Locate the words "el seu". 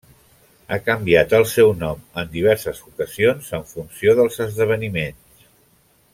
1.39-1.73